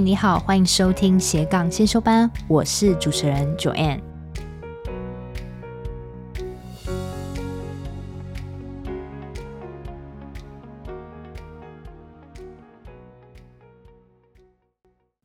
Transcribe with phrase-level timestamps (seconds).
[0.00, 4.00] 你好，欢迎收听斜杠先修班，我是主持人 Joanne。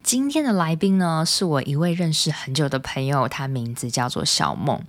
[0.04, 4.82] 今天的来宾呢，是我一位认识很久的朋友，他名字叫做小梦。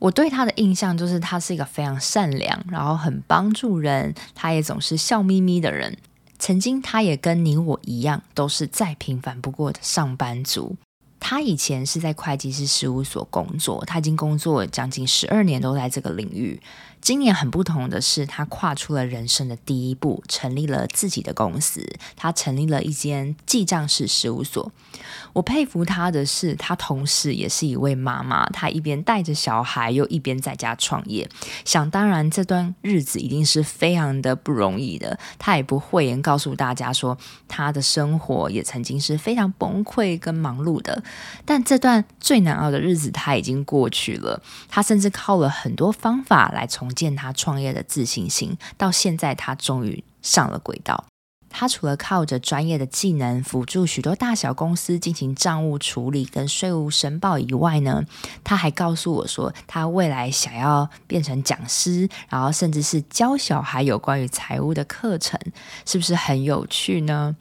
[0.00, 5.96] 我对他的印象就是他是一个非常善良，然后很帮助人，他也总是笑眯眯的人。
[6.40, 10.74] 曾经，他也跟你我一样，都是再平凡不过的上班族。
[11.20, 16.58] 他以前是在会计师事务所工作，他已经工作了将近十二年，都在这个领域。
[17.00, 21.86] 今年很不同的是，他跨出了人生的第一步，成立了自己的公司。
[22.14, 24.70] 他成立了一间记账式事务所。
[25.32, 28.46] 我佩服他的是，他同时也是一位妈妈。
[28.50, 31.28] 他一边带着小孩，又一边在家创业。
[31.64, 35.18] 想当然，这段日子一定是非常的不容易的。
[35.38, 37.16] 他也不讳言告诉大家说，
[37.48, 41.02] 他的生活也曾经是非常崩溃跟忙碌的。
[41.44, 44.42] 但这段最难熬的日子，他已经过去了。
[44.68, 51.04] 他甚至靠了很多方法来从建他创业的自信心，到现在他终于上了轨道。
[51.52, 58.04] 他除了靠着专业的技能辅助许多大小公司进行账务处理跟税务申报以外呢，
[58.44, 65.40] 他还告诉我说，他未来想要变成讲师，然后甚至是教小孩有关于财务的课程，
[65.84, 67.34] 是不是很有趣呢？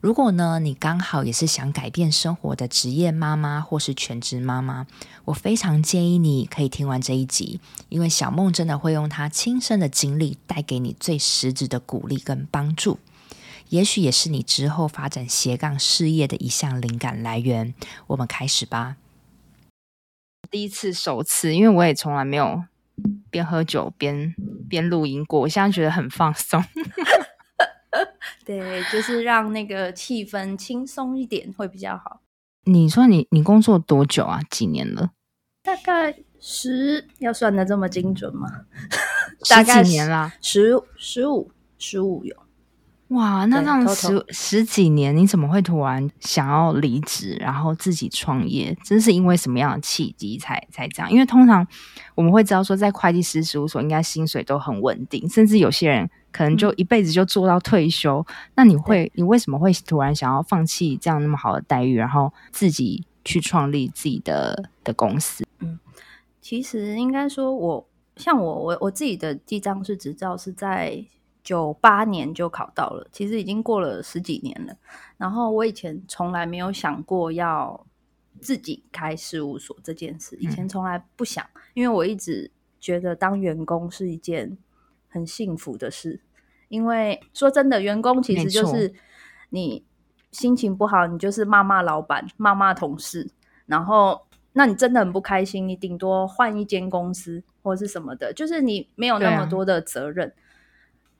[0.00, 4.86] 如果呢，你刚好也是想改变生活的职业妈妈或是全职妈妈，
[5.24, 13.00] 我非常建议你可以听完这一集，因为小梦真的会用她亲身的经历带给你最实质的鼓励跟帮助，
[13.70, 17.74] 也许也是你之后发展斜杠事业的一项灵感来源。
[18.06, 18.96] 我们开始吧。
[20.48, 22.62] 第一次首次，因为我也从来没有
[23.30, 24.32] 边喝酒边
[24.68, 26.64] 边录音过，我现在觉得很放松。
[28.44, 32.20] 对，就是让那个气氛轻松一点会比较好。
[32.64, 34.40] 你说你你工作多久啊？
[34.50, 35.10] 几年了？
[35.62, 38.48] 大概十，要算的这么精准吗？
[39.48, 40.32] 大概几年啦？
[40.42, 42.34] 十十五十五有。
[43.08, 48.76] 哇，那这样十十几年，你怎么会突然想要离职，然后自己创业？
[48.84, 51.10] 这是因为什么样的契机才才这样？
[51.10, 51.66] 因为通常
[52.14, 58.24] 我们会知道说，在会计师事务所应该薪水都很稳定，甚至有些人可能就一辈子就做到退休。
[58.28, 65.44] 嗯、那你会，你为什么会突然想要放弃这样那么好的待遇，然后自己去创立自己的的公司？
[65.58, 65.80] 嗯，
[66.40, 71.04] 其实应该说我，我像我我我自己的记账师执照是在。
[71.44, 74.76] 九八年就考到了，其实已经过了十几年了。
[75.16, 77.86] 然后我以前从来没有想过要
[78.38, 84.58] 自己开事务所这件事，以前从来不想，因为我一直觉得当员工是一件
[85.08, 86.20] 很幸福的事。
[86.68, 88.92] 因为说真的，员工其实就是
[89.50, 89.84] 你
[90.30, 93.30] 心情不好，你就是骂骂老板、骂骂同事，
[93.66, 100.32] 然后那你真的很不开心，你顶多换一间公司或是什么的，就是你没有那么多的责任。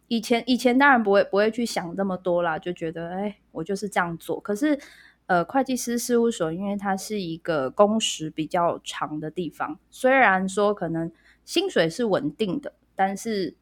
[0.08, 4.40] 以前以前当然不会不会去想这么多啦，就觉得哎，我就是这样做。
[4.40, 4.78] 可是，
[5.26, 11.12] 呃，会计师事务所因为它是一个工时比较长的地方，虽然说可能
[11.44, 13.54] 薪水是稳定的，但是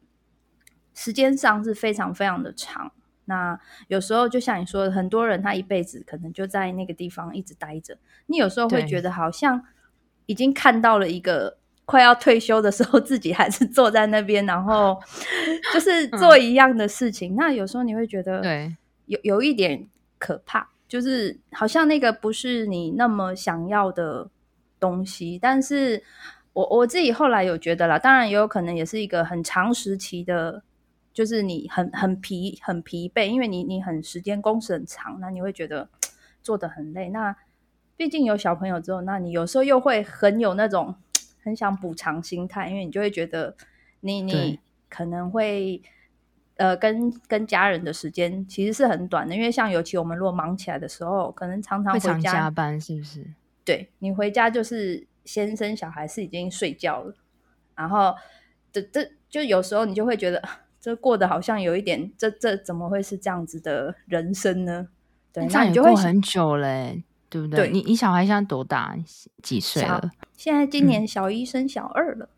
[0.97, 2.91] 时间上是非常非常的长。
[3.23, 9.63] 那有时候就像你说的，很多人他一辈子可能就在那个地方一直待着，你有时候会觉得好像
[10.25, 11.57] 已经看到了一个。
[11.87, 15.01] 快要退休的时候，自己还是坐在那边，然后
[15.73, 17.33] 就是做一样的事情。
[17.33, 18.75] 嗯、那有时候你会觉得，对，
[19.05, 19.87] 有有一点
[20.19, 24.29] 可怕，就是好像那个不是你那么想要的
[24.81, 25.39] 东西。
[25.41, 26.03] 但是
[26.51, 30.63] 我我自己后来有觉得啦，当然也有可能也是一个很长时期的，
[31.17, 35.89] 就是你很很疲很疲惫，因为你你很时间工时很长，那你会觉得
[36.43, 37.09] 做的很累。
[37.09, 37.35] 那
[37.95, 40.95] 毕竟有小朋友之后，那你有时候又会很有那种。
[41.43, 43.55] 很想补偿心态，因为你就会觉得
[44.01, 44.59] 你你
[44.89, 45.81] 可能会
[46.57, 53.25] 呃跟跟家人的时间其实是很短的，因为像尤其我们如果忙起来的时候，可能常常回家加班，是不是？
[53.63, 57.15] 对，你回家就是先生小孩是已经睡觉了，
[57.75, 58.13] 然后
[58.73, 60.43] 这这就有时候你就会觉得
[60.79, 64.87] 这过得好像有一点，这这怎么会是这样子的人生呢？
[65.33, 67.03] 对，那你就会很久嘞。
[67.29, 67.67] 对不对？
[67.67, 68.97] 对，你你小孩现在多大？
[69.43, 70.09] 几岁了？
[70.37, 72.29] 现在今年小一升小二了，嗯、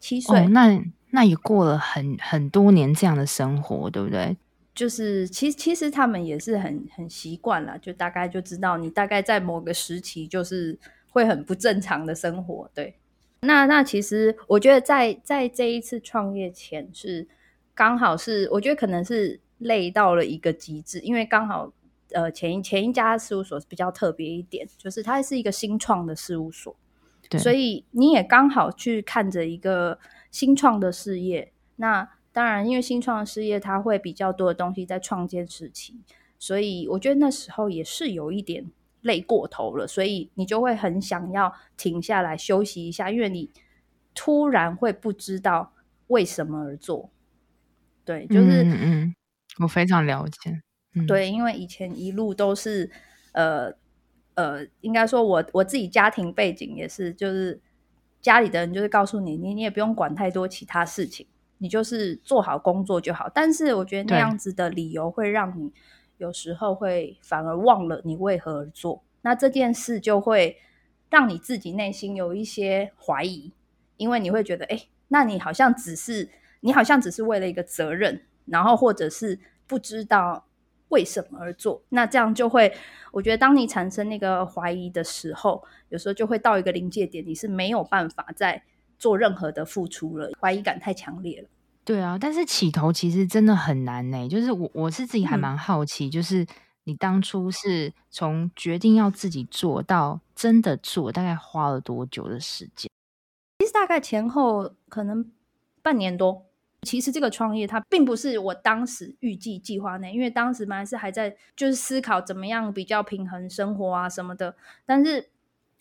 [0.00, 0.36] 七岁。
[0.36, 4.36] 哦、那那也过了很很多年这样的生活，对不对？
[4.74, 10.76] 就是其实其实他们也是很很习惯了，就大概就知道你大概在某个时期就是
[11.10, 12.68] 会很不正常的生活。
[12.74, 12.96] 对，
[13.42, 17.28] 那那其实我觉得在在这一次创业前是
[17.76, 21.72] 刚好是，我觉得可能是累到了一个极致，因为刚好。
[22.12, 26.74] 呃前一前一家事务所是比较特别一点，就是它是一个新创的事务所，
[27.28, 29.98] 对，所以你也刚好去看着一个
[30.30, 31.52] 新创的事业。
[31.74, 35.98] 那当然，因为新创的事业它会比较多的东西在创建时期，
[36.38, 38.70] 所以我觉得那时候也是有一点
[39.00, 43.50] 累过头了，所以你就会很想要停下来休息一下，因为你
[44.14, 45.72] 突然会不知道
[46.06, 47.10] 为什么而做。
[48.06, 49.14] 对，就是嗯嗯，
[49.58, 50.62] 我非常了解。
[50.94, 52.90] 嗯、对，因为以前一路都是
[53.32, 53.70] 呃
[54.34, 57.60] 呃，应该说我我自己家庭背景也是，就是
[58.22, 61.26] 家里的人就是告诉你，你你也不用管太多其他事情，
[61.58, 63.28] 你就是做好工作就好。
[63.34, 65.72] 但是我觉得那样子的理由会让你
[66.18, 70.56] 有时候会反而忘了你为何而做，那这件事就会
[71.10, 73.52] 让你自己内心有一些怀疑，
[73.96, 76.30] 因为你会觉得，哎，那你好像只是
[76.60, 80.44] 你好像只是为了一个责任，然后或者是不知道。
[80.88, 81.82] 为什么而做？
[81.88, 82.72] 那这样就会，
[83.10, 88.62] 我觉得当你产生那个怀疑的时候，有时候就会到一个临界点，你是没有办法再
[88.96, 91.48] 做任何的付出了，怀疑感太强烈了。
[91.84, 94.28] 对啊，但是起头其实真的很难呢。
[94.28, 96.46] 就是我我是自己还蛮好奇，嗯，就是
[96.84, 102.88] 你当初是从决定要自己做到真的做，大概花了多久的时间？
[103.58, 105.28] 其实大概前后可能
[105.86, 106.44] 半年多。
[106.82, 115.30] 其实这个创业它并不是我当时预计计划内，因为当时本来是还在就是思考怎么样比较平衡生活啊什么的，但是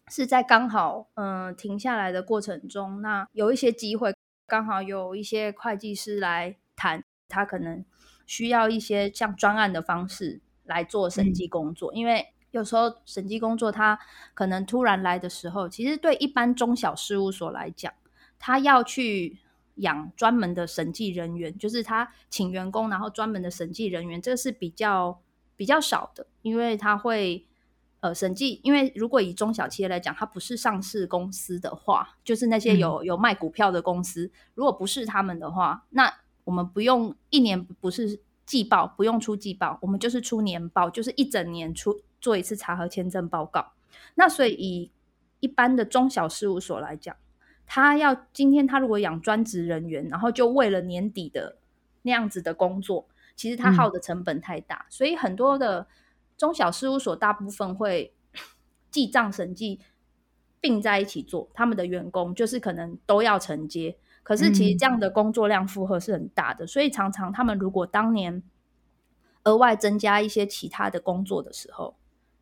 [0.10, 4.14] 是在刚好嗯、呃、停下来的过程中，那有一些机会，
[4.46, 7.84] 刚好有一些会计师来谈，他可能
[8.28, 13.98] 需要一些像专案的方式来做审计工作，嗯、因为有时候审计工作他
[14.36, 17.92] 可能突然来的时候，其实对一般中小事务所来讲，
[18.38, 19.40] 他要去。
[19.76, 25.20] 养专门的审计人员，就是他请员工，然后专门的审计人员，这个是比较
[25.56, 27.46] 比较少的，因为他会
[28.00, 28.62] 呃审计。
[28.64, 36.14] 因为如果以中小企业来讲，它不是上市公司的话，就是那些有有卖股票的公司，如果不是他们的话，那
[36.46, 43.74] 我们不用一年不是季报，不用出季报，我们就是出年报，就是一整年出做一次查核签证报告。
[44.16, 44.92] 那所以以
[45.42, 47.16] 一般的中小事务所来讲。
[47.68, 51.58] 他要今天他如果养专职人员，然后就为了年底的
[52.04, 55.88] 那样子的工作，其实他耗的成本太大，嗯、所以很多的
[56.38, 58.14] 中小事务所大部分会
[58.92, 59.80] 记账审计
[60.62, 68.44] 并在一起做，他们的员工就是可能都要承接，可是其实这样的工作量负荷是很大的，嗯、所以常常他们如果当年
[69.44, 71.96] 额外增加一些其他的工作的时候，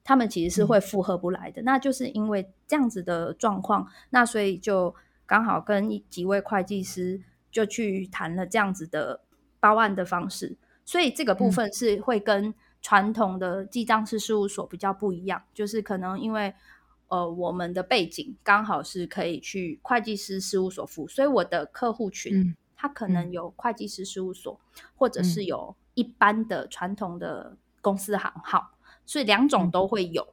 [0.04, 4.94] 他们其实是会负荷不来的，嗯、那就是因为这样子的状况，那所以就。
[5.26, 7.22] 刚好跟几位会计师
[7.52, 9.22] 就去谈了这样子的
[9.60, 16.54] 报案的方式，所以这个部分是会跟传统的记账师事务所比较不一样，就是可能因为
[17.08, 24.60] 呃我们的背景刚好是可以去会计师事务所服务，所以我的客户群他可能有会计师事务所，
[24.96, 28.72] 或者是有一般的传统的公司行号，
[29.06, 30.33] 所以两种都会有。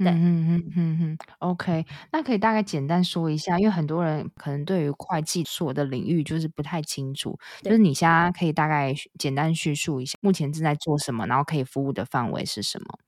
[0.00, 12.98] 嗯嗯嗯嗯嗯，OK，那可以大概简单说一下，因为很多人可能对于会计所的领域就是不太清楚，就是你现在可以大概简单叙述一下目前正在做什么，然后可以服务的范围是什么？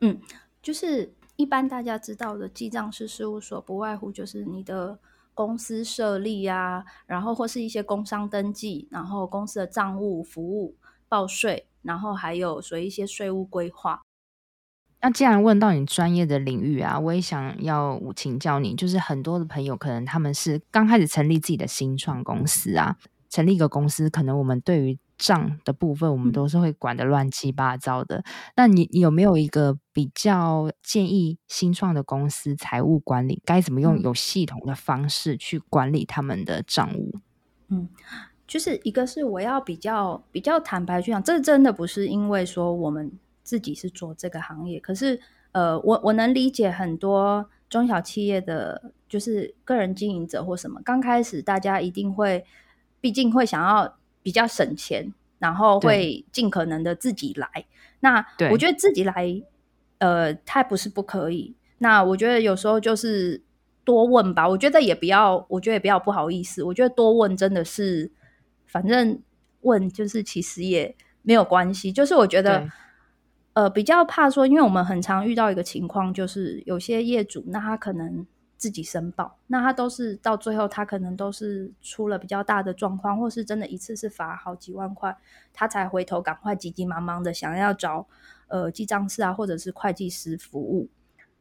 [0.00, 0.20] 嗯，
[0.62, 5.00] 就是一般大家知道的记账式事务所，不外乎就是你的
[5.34, 10.76] 公司设立啊，然后或是一些工商登记，然后公司的账务服务、
[11.08, 14.02] 报税，然后还有说一些税务规划。
[15.00, 22.96] 那既然问到你专业的领域啊，我也想要请教你，就是很多的朋友可能他们是刚开始成立自己的新创公司啊，
[23.30, 28.24] 成立一个公司，可能我们对于账的部分，我们都是会管的乱七八糟的。
[28.56, 37.14] 那你有没有一个比较建议新创的公司财务管理该怎么用有系统的方式去管理他们的账务？
[37.68, 37.88] 嗯，
[38.48, 43.12] 就是一个是我要比较比较坦白去讲，这真的不是因为说我们。
[43.48, 45.18] 自己是做这个行业，可是
[45.52, 52.44] 呃，我我能理解很多中小企业的，就是个人经营者或什么，刚开始大家一定会，
[53.00, 57.64] 毕竟会想要比较省钱，然后会尽可能的自己来。
[58.00, 59.42] 那我觉得自己来，
[59.96, 61.56] 呃，他不是不可以。
[61.78, 63.42] 那我觉得有时候就是
[63.82, 66.62] 多问吧，我觉得也不要，我觉得也不要不好意思。
[66.62, 68.12] 我觉得多问真的是，
[68.66, 69.22] 反正
[69.62, 71.90] 问就是其实也没有关系。
[71.90, 72.68] 就是我觉得。
[73.58, 78.24] 呃，比较怕说，因为我们很常遇到一个情况，就是有些业主，那他可能
[78.56, 85.16] 自己申报，那他都是到最后，他可能都是出了比较大的状况，或是真的一次是罚好几万块，
[85.52, 88.06] 他才回头赶快急急忙忙的想要找
[88.46, 90.88] 呃记账师啊，或者是会计师服务。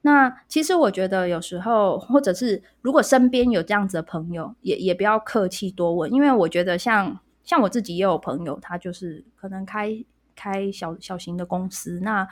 [0.02, 10.04] 那其实我觉得有时候，或者是如果身边有这样子的朋友，也也不要客气多问，因为我觉得像像我自己也有朋友，他就是可能开
[10.38, 12.26] 开小小型的公司，那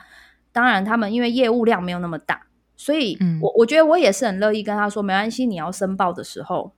[0.50, 6.72] 当然他们因为业务量没有那么大，所以我我觉得我也是很乐意跟他说，没关系，你要申报的时候，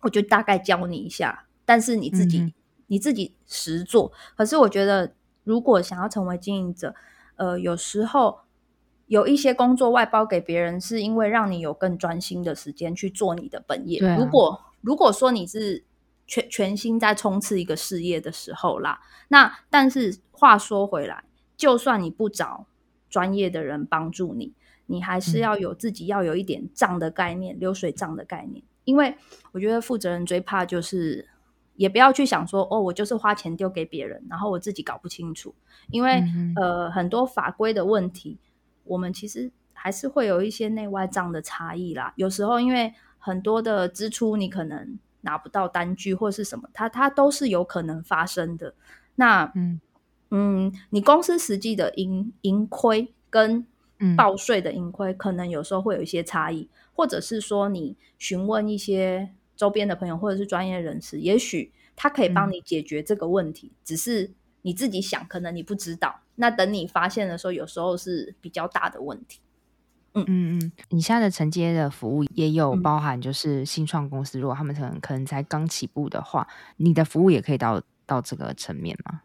[0.00, 2.52] 我就大概教你一下，但是你自己、嗯、
[2.88, 4.10] 你自己实做。
[4.36, 5.12] 可是我觉得，
[5.44, 6.94] 如果想要成为经营者，
[7.36, 8.40] 呃，有时候。
[9.08, 14.04] 有一些工作外包给别人，是因为让你有更专心的时间去做你的本业。
[14.04, 15.84] 啊、如果如果说你是
[16.26, 21.24] 全全心在冲刺一个事业的时候啦，那但是话说回来，
[21.56, 22.66] 就算你不找
[23.08, 24.54] 专业的人帮助你，
[24.86, 28.64] 你还是要有自己要有一点账的概念，嗯、流水账的概念。
[28.84, 29.16] 因为
[29.52, 31.28] 我觉得负责人最怕就是，
[31.74, 35.54] 也不要去想说哦，我就是花钱丢给别人，然后我自己搞不清楚。
[35.90, 38.38] 因为、嗯、呃，很多法规的问题。
[38.88, 42.12] 我们其实还是会有一些内外账的差异啦。
[42.14, 48.72] 有时候因为很多的支出，你可能拿不到单据或是什么，它它都是有可能发生的。
[49.16, 49.80] 那嗯
[50.30, 53.66] 嗯，你公司实际的盈盈亏跟
[54.16, 64.30] 报税的盈亏，可能有时候会有一些差异，嗯、或者是说你询问一些周边的朋友或者是专业人士，也许他可以帮你解决这个问题，嗯、只是
[64.62, 66.20] 你自己想，可能你不知道。
[66.34, 69.40] 那等你发现的时候，有时候是比较大的问题。
[70.16, 70.24] 嗯。
[70.26, 76.46] 嗯嗯，你现在的承接的服务也有包含，就是新创公司，嗯、如果他们可能可能才刚起步的话，
[76.76, 79.20] 你的服务也可以到到这个层面吗？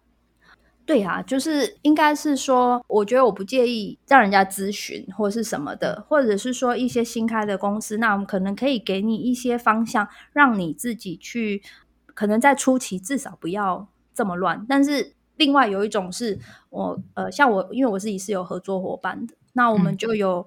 [0.86, 11.62] 对啊，就是应该是说，我觉得我不介意让人家咨询或是什么的，或者是说一些新开的公司，那我们可能可以给你一些方向，让你自己去，
[12.08, 15.14] 可能在初期至少不要这么乱，但是。
[15.38, 16.38] 另外有一种是
[16.70, 20.46] 我呃，像我，因为我自己是有合作伙伴的，那我们就有、嗯、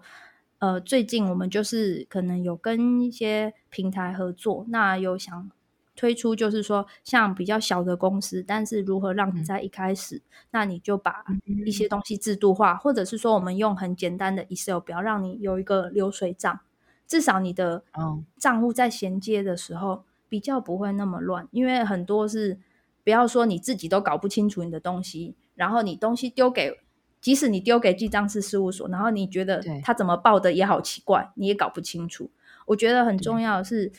[0.65, 5.51] 呃，最近我们就是可能有跟一些平台合作，那有想
[5.95, 11.23] 推出，就是说像比较小的公司，但是如何让你在一开始，嗯、那你就把
[11.67, 16.61] 一些东西制度化，嗯、或者是说我们用很简单的 Excel 表，让你有一个流水账，
[17.07, 17.85] 至少你的
[18.39, 22.59] 账户在衔接的时候比较不会那么乱，因为很多是。
[23.05, 26.81] 不要说你自己都搞不清楚你的东西，然后你东西丢给，
[27.25, 32.31] 即使你丢给记账师事务所，然后你觉得他怎么报的也好奇怪，你也搞不清楚。
[32.67, 33.91] 我觉得很重要的是，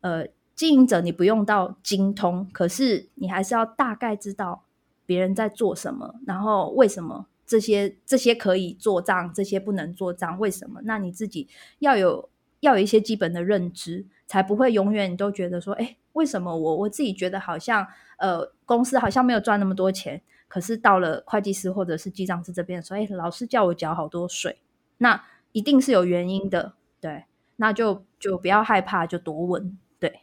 [0.00, 4.64] 呃，经营者你不用到精通，可是你还是要大概知道
[5.04, 10.80] 别人在做什么，然后为什么这些这些可以做账，这些不能做账，为什么？
[10.84, 11.48] 那你自己
[11.80, 17.86] 要有要有一些基本的认知，才不会永远你都觉得说，哎，为什么我我自己觉得好像。
[18.20, 20.20] 呃，公司好像没有赚那么多钱，
[20.50, 24.58] 可是到了会计师或者是记账师这边说，哎，老师叫我缴好多税，
[24.98, 29.78] 那一定是有原因的，对，那就就不要害怕，就多问。
[30.00, 30.22] 对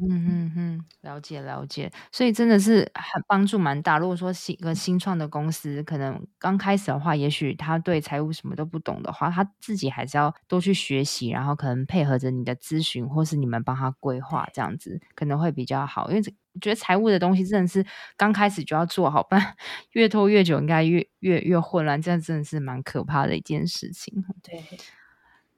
[0.00, 3.98] 嗯嗯嗯，了解了解，所以真的是很帮助蛮大。
[3.98, 16.08] 如果说新一个新创的公司，可能刚开始的话，也许他对财务什么都不懂的话，他自己还是要多去学习，然后可能配合着你的咨询，或是你们帮他规划，这样子可能会比较好。
[16.10, 16.22] 因为
[16.58, 17.86] 我觉得财务的东西真的是
[18.16, 19.54] 刚开始就要做好，不然
[19.92, 24.24] 越拖越久，应该越越越混乱，这样真的是蛮可怕的一件事情。
[24.42, 24.64] 对，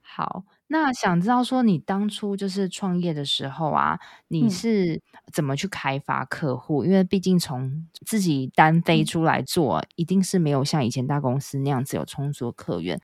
[0.03, 0.45] 好。
[0.73, 5.03] 那想知道说，你当初就是创业的时候啊，你是
[5.33, 6.85] 怎么去开发客户？
[6.85, 13.01] 嗯、因为毕竟从自己单飞出来做，嗯、一定是没有像以前大公司那样子有充足的客源。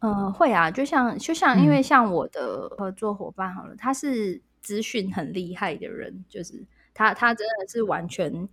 [0.00, 8.48] 呃，会啊，就像就像，因为像我的合作伙伴好了，嗯、他是资讯很厉害的人，就是他他真的是完全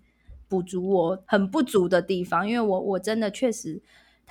[0.48, 3.82] 补足我很不足的地方，因为我我真的确实。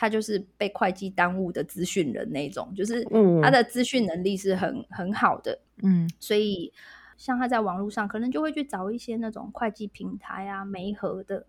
[0.01, 3.03] 他就是被会计耽误的资讯人那种，就是
[3.43, 6.73] 他的资讯能力是很很好的，嗯，所以
[7.17, 11.45] 像他在网络上可能就会去找一些那种会计平台啊、媒合的，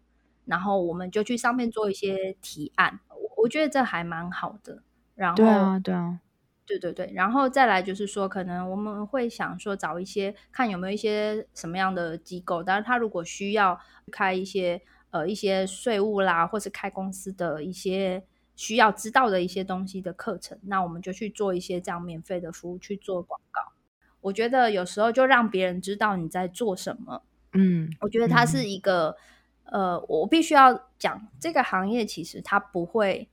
[0.45, 4.81] 然后我们就去上面做一些提案，我我觉得这还蛮好的。
[5.13, 6.19] 然后对啊，对啊，
[6.69, 13.77] 对对对，然后再来就是说，可能我们会想说找一些看有没有一些什么样的机构，但是他如果需要
[14.11, 18.23] 开一些呃一些税务啦，或是开公司的一些。
[18.59, 23.61] 需要知道的一些东西的课程，那我们就去做一些这样免费的服务，去做广告。
[24.19, 27.23] 我觉得有时候就让别人知道你在做什么。
[27.53, 29.15] 嗯，我觉得它是一个，
[29.71, 33.29] 嗯、呃，我必须要讲这个行业其实它不会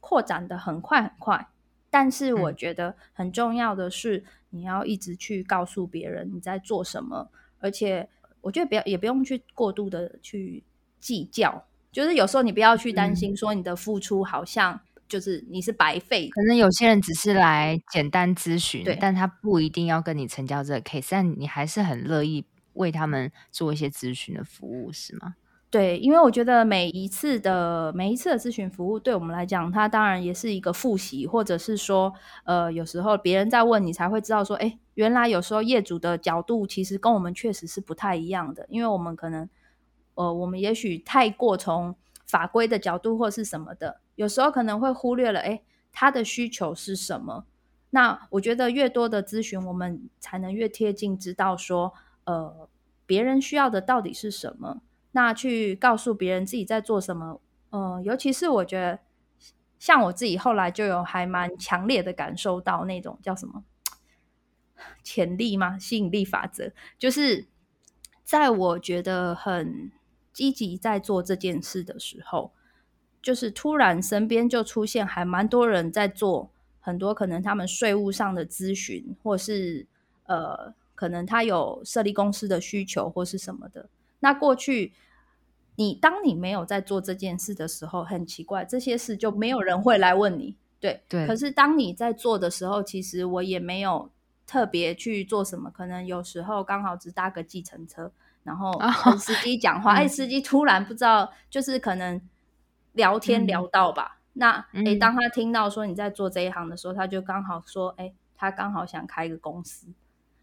[0.00, 1.46] 扩展的很快很快，
[1.94, 8.08] 但是我觉得很重要的是你要一直去告诉别人你在做什么，而且
[8.40, 10.64] 我觉得不要也不用去过度的去
[10.98, 11.64] 计较。
[11.92, 25.36] 就是有时候你不要去担心说你的付出好像就是你是白费，可能有些人只是来简单咨询，但他不一定要跟你成交这个 case，但你还是很乐意为他们做一些咨询的服务，是吗？
[25.74, 32.14] 对，因为我觉得每一次的每一次的咨询服务，对我们来讲，它当然也是一个复习，或者是说，
[32.44, 39.48] 呃，有时候别人在问你，才会知道说，哎，原来有时候业主的角度其实跟我们确实是不太一样的，因为我们可能，
[40.14, 47.46] 呃，我们也许太过从法规的角度或是什么的，有时候可能会忽略了，哎，他的需求是什么？
[47.90, 51.92] 那我觉得越多的咨询，我们才能越贴近知道说，
[52.26, 52.68] 呃，
[53.06, 54.80] 别人需要的到底是什么。
[55.14, 57.40] 那去告诉别人自己在做什么，
[57.70, 58.98] 嗯，尤其是我觉得，
[59.78, 63.62] 像我自己后来就有还蛮强烈的感受到那种叫什么
[65.04, 65.78] 潜力吗？
[65.78, 67.46] 吸引力法则，就是
[68.24, 69.92] 在我觉得很
[70.32, 72.52] 积极在做这件事的时候，
[73.22, 79.86] 就是突然身边就出现还蛮多人在做很多可能他们税务上的咨询，或是
[80.24, 83.88] 呃，可能他有设立公司的需求或是什么的。
[84.20, 84.94] 那过去，
[85.76, 91.26] 你当你没有在做这件事的时候，很奇怪，这些事就没有人会来问你，对对。
[91.26, 94.08] 可是当你在做的时候，其实我也没有
[94.46, 98.12] 特别去做什么，可能有时候刚好只搭个计程车，
[98.44, 98.72] 然后
[99.04, 102.20] 跟司机讲话， 哎、哦，司机突然不知道，就是可能
[102.92, 104.20] 聊天聊到吧。
[104.34, 109.88] 嗯、那哎，当他听到说你在做这一行的时候，他就刚好说，哎，他刚好想开一个公司，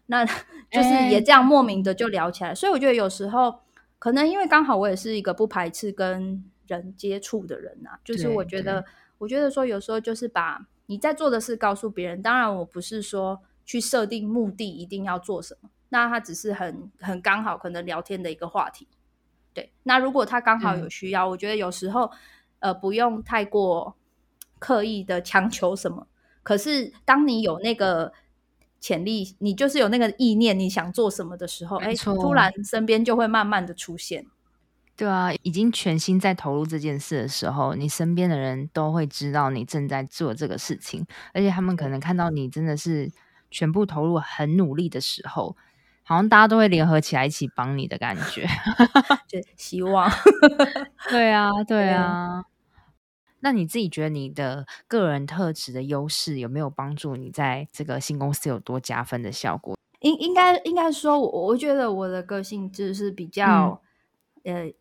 [0.04, 0.26] 那
[0.70, 2.54] 就是也这样莫名的就聊起来。
[2.54, 3.60] 所以我觉得有时候。
[4.02, 8.84] 可能因为刚好我也是一个不排斥跟人接触的人呐、啊，就是我觉得，
[9.16, 12.20] 我觉得说有时候就是把你在做的事告诉别人。
[12.20, 18.88] 当然，我不是说去设定目的一定要做什么，那他只是很很刚好可能聊天的一个话题。
[19.54, 22.10] 对，那如果他刚好有需要，嗯、我觉得有时候
[22.58, 23.94] 呃不用太过
[24.58, 26.08] 刻意的强求什么。
[26.42, 28.12] 可是当你有那个。
[28.82, 34.26] 潜力，你就是有那个意念，你想做什么的时候，哎，突然身边就会慢慢的出现。
[34.96, 43.10] 对啊，已经全心在投入这件事的时候，你身边的人都会知道你正在做这个事情，而且他们可能看到你真的是
[43.50, 45.56] 全部投入、很努力的时候，
[46.02, 48.46] 好像大家都会联合起来一起帮你的感觉。
[49.28, 50.10] 就希望。
[51.08, 52.42] 对啊，对啊。
[53.44, 59.76] 那你自己觉得你的个人特质的优势有没有帮助你在这个新公司有多加分的效果？
[59.98, 63.82] 应应该应该说，我我觉得我的个性就是比较、
[64.44, 64.74] 嗯、呃，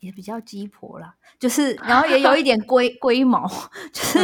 [0.00, 3.48] 也比较鸡婆啦，就是然后也有一点 龟龟毛，
[3.92, 4.18] 就是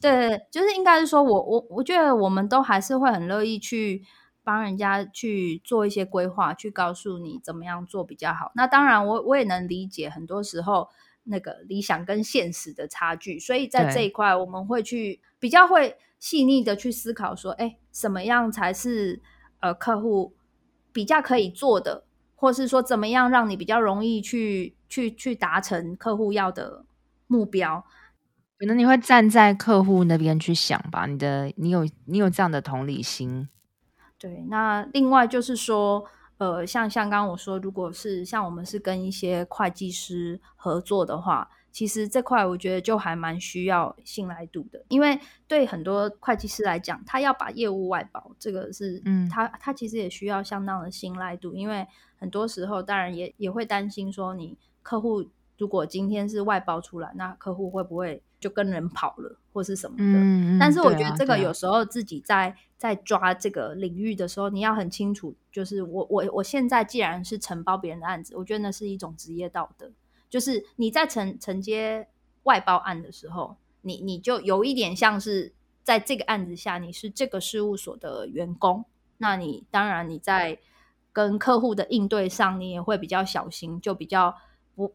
[0.00, 4.02] 对，就是应该是说我我我觉得我们都还是会很乐意去
[4.42, 8.50] 帮人家去做一些规划，去告诉你怎么样做比较好。
[8.54, 10.88] 那当然我，我我也能理解很多时候。
[11.30, 19.22] 那个理想跟现实的差距，所以在这一块我们会去比较会细腻的去思考说，哎，什么样才是
[19.60, 20.34] 呃客户
[20.92, 26.84] 比较可以做的，或是说怎么样让你比较容易去去去达成客户要的
[27.26, 27.84] 目标？
[28.58, 33.48] 可能你会站在客户那边去想吧，你的你有你有这样的同理心。
[34.18, 36.04] 对，那另外就是说。
[36.40, 55.22] 呃，像像刚刚我说，如果是像我们是跟一些会计师合作的话，其实这块我觉得就还蛮需要信赖度的，因为对很多会计师来讲，他要把业务外包，这个是，嗯，他他其实也需要相当的信赖度，因为很多时候当然也也会担心说，你客户
[55.58, 58.22] 如果今天是外包出来，那客户会不会？
[58.40, 60.04] 就跟人跑了，或是什么的。
[60.04, 69.90] 嗯，但是我觉得这个有时候自己在、啊啊、在抓这个领域的时候，你要很清楚，就是我我我现在既然是承包别人的案子，我觉得那是一种职业道德。
[70.28, 72.08] 就是你在承承接
[72.44, 78.84] 外包案的时候，你你就有一点像是在这个案子下，你是这个事务所的员工，
[79.18, 80.58] 那你当然你在
[81.12, 84.36] 跟客户的应对上，你也会比较小心，就比较
[84.74, 84.94] 不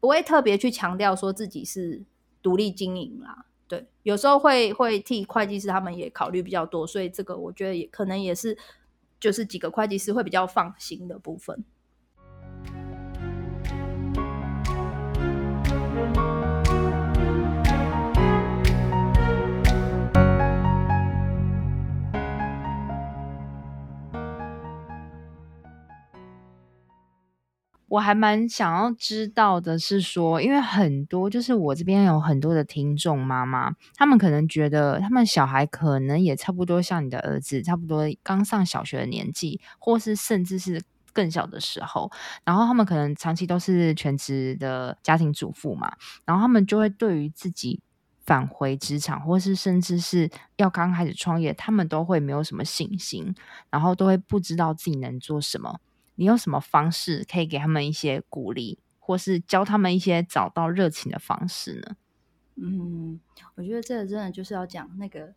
[0.00, 2.04] 不会特别去强调说自己是。
[2.42, 8.54] 独立经营啦，对，有时候会会替会计师他们也考虑比较多，所以这个我觉得也可能也是，
[9.18, 11.64] 就是几个会计师会比较放心的部分。
[27.92, 42.10] 我还蛮想要知道的是说，因为很多就是我这边有很多的听众妈妈，他们可能觉得他们小孩可能也差不多像你的儿子，差不多刚上小学的年纪，或是甚至是更小的时候，
[42.44, 45.92] 然后他们可能长期都是全职的家庭主妇嘛，
[46.24, 47.78] 然后他们就会对于自己
[48.24, 53.34] 返回职场，或是甚至是要刚开始创业，他们都会没有什么信心，
[53.68, 55.78] 然后都会不知道自己能做什么。
[56.22, 61.96] 你用什么方式可以给他们一些鼓励，或是教他们一些找到热情的方式呢？
[62.54, 63.18] 嗯，
[63.56, 65.34] 我觉得这个真的就是要讲那个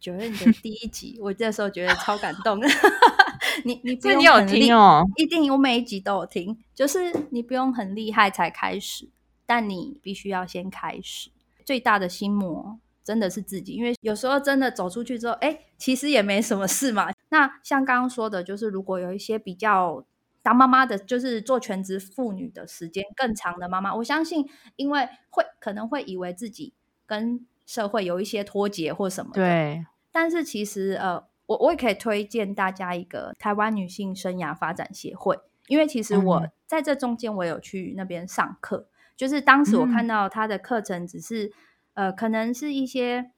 [0.00, 2.66] 九月的 第一集，我这时候觉得超感动的。
[3.64, 6.58] 你你不用你有听哦，一定我每一集都有听。
[6.74, 6.98] 就是
[7.30, 9.08] 你不用很厉害才开始，
[9.46, 11.30] 但你必须要先开始。
[11.64, 17.12] 最大的心魔真的是自己，因为有时候真的走出去之后，哎，其实也没什么事嘛。
[17.28, 20.04] 那像刚刚说的，就是如果有一些比较
[20.44, 26.72] 当妈妈的，就是做全职妇女的时间更长的妈妈，我相信，因为会可能会以为自己
[27.04, 29.42] 跟社会有一些脱节或什么的。
[29.42, 31.24] 对，但是其实呃。
[31.46, 41.48] 我我也可以推荐大家一个台湾女性生涯发展协会，因为其实我在这中间我有去那边上课，嗯、就是当时我看到他的课程只是、
[41.92, 43.30] 嗯、呃，可能是一些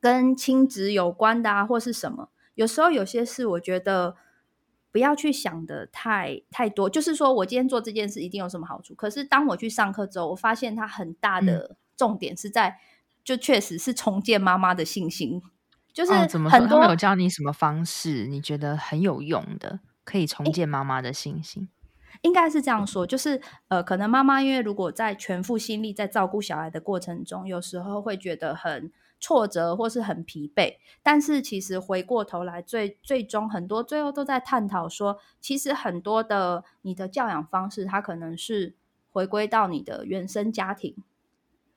[0.00, 2.30] 跟亲职有关的啊，或是什么。
[2.54, 4.16] 有时候有些事，我觉得
[4.94, 8.94] 不要去想的太太多，就是说我今天做这件事一定有什么好处。
[8.94, 12.78] 可是当我去上课之后，我发现它很大的重点是在，嗯、
[13.24, 15.42] 就确实是重建妈妈的信心。
[15.92, 16.12] 就是
[16.48, 18.28] 很多、有教你什么方式？
[18.28, 21.68] 你觉得很有用的，可以重建妈妈的信心？
[22.22, 28.92] 应该是这样说，就是呃，可能妈妈因为如果在全副心力在照顾小孩的过程中，有时候会觉得很
[29.24, 30.76] 挫折或是很疲惫。
[31.02, 38.74] 但是其实回过头来，最最终很多最后都在探讨说，其实很多的你的教养方式，它可能是
[39.10, 40.94] 回归到你的原生家庭。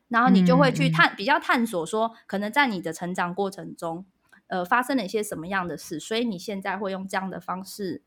[0.09, 4.05] 然后你就会去探、嗯、比较探索说，可能在你的成长过程中，
[4.47, 8.01] 呃，发生了一些什么样的事，所以你现在会用这样的方式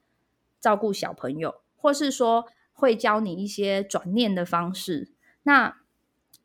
[0.60, 5.12] 照顾小朋友，或是说会教你一些转念的方式。
[5.42, 5.76] 那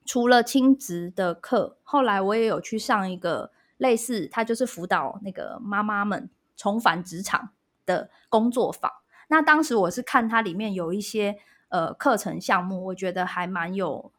[0.05, 7.49] 除了亲职的课，后来我也有去上一个类似，他就是辅导那个妈妈们重返职场
[7.85, 8.91] 的工作坊。
[9.27, 11.37] 那当时我是看它里面有一些
[11.69, 14.11] 呃课程项目，我觉得还蛮有。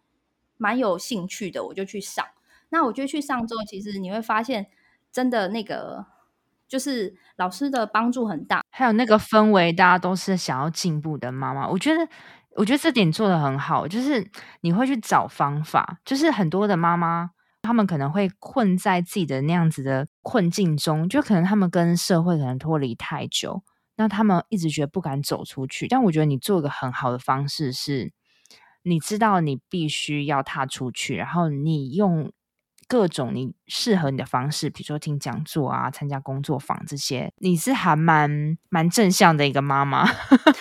[0.59, 2.25] 蛮有兴趣的，我就去上。
[2.71, 4.69] 那我就去上之后，其实你会发现，
[5.13, 6.07] 真的那个
[6.67, 11.69] 就是老师的帮助很大，还有那个氛围，大家都是想要进步的妈妈。
[11.69, 12.09] 我觉得，
[12.57, 15.99] 我觉得这点做的很好，就是你会去找方法。
[16.05, 17.31] 就是很多的妈妈，
[17.63, 23.63] 她们可能会困在自己的那样子的困境中，就可能他们跟社会可能脱离太久，
[23.97, 25.87] 那他们一直觉得不敢走出去。
[25.87, 28.13] 但我觉得你做一个很好的方式是。
[28.89, 32.31] 你知道你必须要踏出去，然后你用
[32.89, 40.07] 各种你适合你的方式，比如说听讲座啊、参加工作坊这些，你是还蛮蛮正向的一个妈妈，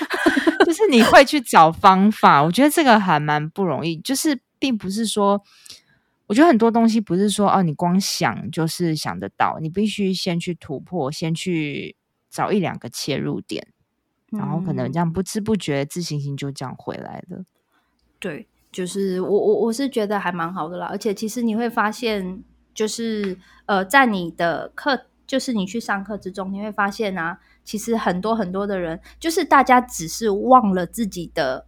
[0.66, 2.42] 就是你会去找方法。
[2.42, 5.42] 我觉得这个还蛮不容易，就是并不是说，
[6.26, 11.96] 我觉得很多东西不是说哦，你光想就是想得到，你必须先去突破，先去
[12.32, 13.68] 找一两个切入点，
[14.32, 17.46] 然后可能这样不知不觉自信心就这样回来了。
[18.18, 31.66] 对，就是我我我是觉得还蛮好的啦，而且其实你会发现，就是呃，在你的课，就是你去上课之中，你会发现啊，其实很多很多的人，就是大家只是忘了自己的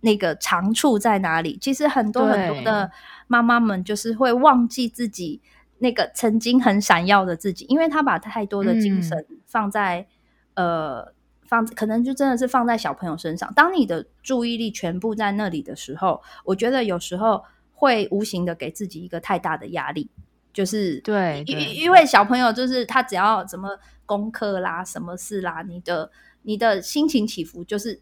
[0.00, 1.58] 那个长处在哪里。
[1.60, 2.90] 其实很多很多的
[3.26, 5.42] 妈妈们，就是会忘记自己
[5.80, 10.06] 那个曾经很闪耀的自己，因为她把太多的精神放在、
[10.54, 11.12] 嗯、呃。
[11.52, 13.52] 放可能就真的是放在小朋友身上。
[13.52, 20.08] 当你的注意力全部在那里的时候，我觉得有时候会无形的给自己一个太大的压力。
[20.54, 26.10] 就是对，因因为小朋友就是他只要什么功课啦、什么事啦，你的
[26.40, 28.00] 你的心情起伏就是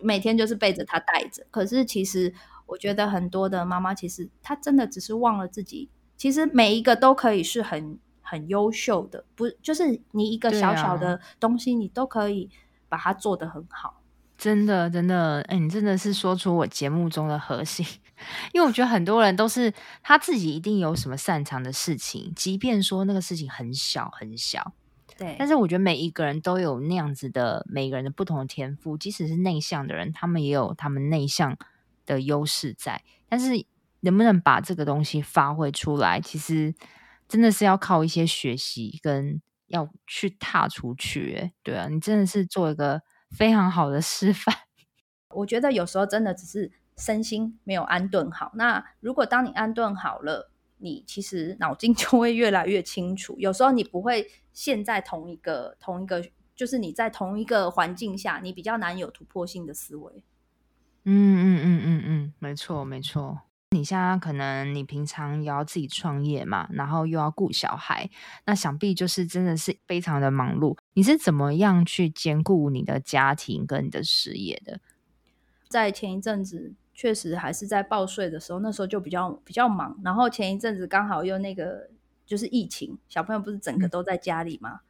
[0.00, 1.46] 每天就是背着他带着。
[1.50, 2.34] 可是其实
[2.66, 7.98] 我觉得很多的妈妈其实她真的只是忘了自己，其实每一个都可以是很。
[8.28, 12.50] 很优秀的，不就是你一个小小的东西，你都可以
[12.86, 14.02] 把它做得很好。
[14.36, 17.86] 真的，真的，哎，你真的是说出我节目中的核心。
[18.52, 24.74] 因为我觉得很多人都是他自己一定有什么擅长的事情，即便说那个事情很小很小，
[25.16, 25.34] 对。
[25.38, 31.56] 但是我觉得每一个人都有那样子的，每个人的不同的天赋，即使是内向的人，他们也有他们内向
[32.04, 33.02] 的优势在。
[33.28, 33.64] 但是
[34.00, 36.74] 能不能把这个东西发挥出来，其实。
[37.28, 44.54] 真的是要靠一些学习，跟要去踏出去，哎，对啊，你真的是做一个非常好的示范。
[45.34, 48.50] 我觉得有时候真的只是身心没有安顿好。
[48.54, 53.36] 那如果当你安顿好了，你其实脑筋 就会越来越清楚。
[53.38, 56.24] 有时候你不会陷在同一个同一个
[56.56, 60.24] 就是你在同一个环境下，你比较难有突破性的思维。
[61.04, 63.42] 嗯嗯嗯嗯嗯，没错没错。
[63.70, 68.08] 你现在可能你平常也要自己创业嘛，然后又要顾小孩，
[68.46, 70.76] 那想必就是真的是非常的忙碌。
[70.94, 74.80] 你是怎么样去兼顾你的家庭跟你的事业的？
[75.68, 79.98] 在前一阵子，确实还是在报税的时候，那时候就比较比较忙。
[80.02, 81.90] 然后前一阵子刚好又那个
[82.24, 84.80] 就是疫情，小朋友不是整个都在家里吗？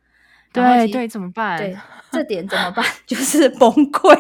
[0.53, 1.59] 嗯、对对，怎么办？
[1.59, 1.77] 对，
[2.13, 2.85] 这点怎么办？
[3.05, 4.17] 就 是崩溃。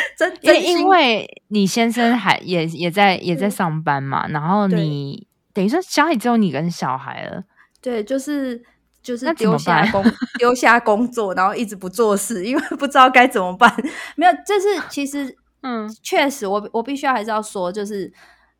[0.16, 7.44] 真因因为你先生还也也在也在上班嘛，然后你等于说家里只有你跟小孩了，
[7.80, 8.62] 对，就是
[9.02, 10.04] 就是丢下工
[10.38, 13.74] 丢下工作，然后一直不做事，因为不知道该怎么办。
[14.16, 18.12] 没有，这是其实嗯，确实我我必须要还是要说，就是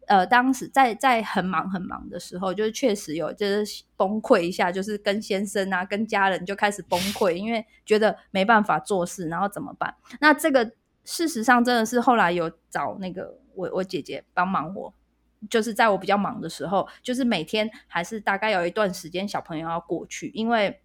[0.06, 9.94] 呃，当时在在很忙很忙的时候，就是确实有就是崩溃一下，就是跟先生啊跟家人就开始崩溃，因为觉得没办法做事，然后怎么办？
[10.20, 10.72] 那这个。
[11.10, 14.92] 事实上，真的是后来有找那个我我姐姐帮忙我，
[15.48, 20.82] 就是在我比较忙的时候，就是每天还是大概有一段时间小朋友要过去，因为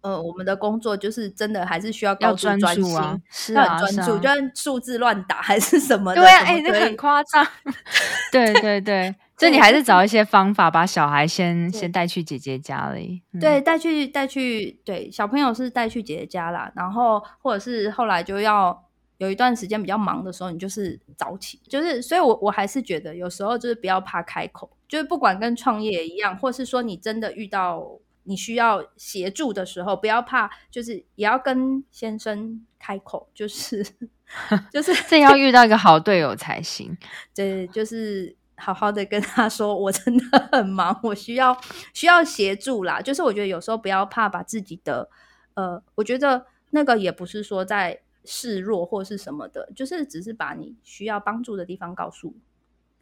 [0.00, 7.46] 呃我们的工作就是真的还是需要高度专心，啊，是啊，专注，就算数字乱打还是什么的，对啊，哎，这个很夸张，
[8.32, 18.82] 对对对， 所以你还是找一些方法把小孩先先带去姐姐家里，嗯、对，带去带去，对，小朋友是带去姐姐家啦，然后或者是后来就要。
[19.18, 33.86] 有一段时间比较忙的时候，你就是早起，就是，所以我我还是觉得有时候就是不要怕开口，就是不管跟创业一样，或是说你真的遇到你需要协助的时候，不要怕，就是也要跟先生开口，就是
[34.72, 36.96] 就是这要遇到一个好队友才行，
[37.32, 41.56] 对，就是好好的跟他说，我真的很忙，我需要
[41.92, 45.08] 需要协助啦，就是我觉得有时候不要怕把自己的，
[45.54, 48.00] 呃，我觉得那个也不是说在。
[48.24, 52.34] 示弱或是什么的，就是只是把你需要帮助的地方告诉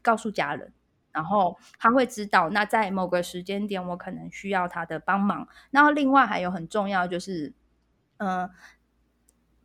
[0.02, 0.72] 告诉家人，
[1.12, 2.50] 然后他会知道。
[2.50, 5.46] 那在某个时间点，我可能需要他的帮忙。
[5.70, 7.52] 然后另外还有很重要就是，
[8.18, 8.50] 嗯、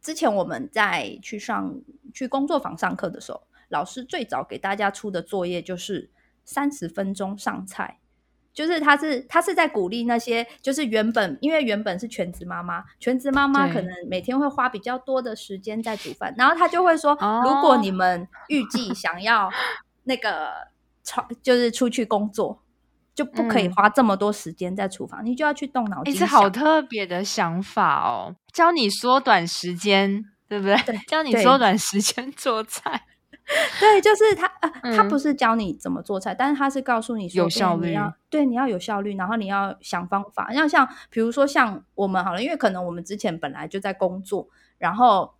[0.02, 1.82] 之前我们在去上
[2.14, 6.12] 去工作坊上课的时候，老师最早给大家出的作业就是
[6.46, 8.00] 三十分钟上菜。
[8.58, 19.48] 就是他是他是在鼓励那些就是原本因为原本是全职妈妈，全职妈妈可能每天会花比较多的时间在煮饭，然后他就会说，哦、如果你们预计想要
[20.06, 20.50] 那个
[21.44, 22.64] 就是出去工作，
[23.14, 26.16] 就不可以花这么多时间在厨房，嗯、你就要去动脑筋。
[26.16, 30.76] 你是好特别的想法哦，教你缩短时间，对不对？
[30.84, 33.04] 对， 教你缩短时间做菜。
[33.80, 34.46] 对，就是他，
[34.82, 40.52] 呃，他不是教你怎么做菜，嗯、但是他是告诉你说有效率，你要对，你要有效率，然后你要想方法。
[40.52, 45.34] 要像比如说像我们好了，因为可能我们之前本来就在工作，然后